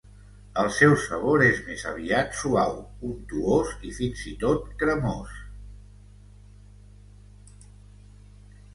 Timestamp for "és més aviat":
1.47-2.33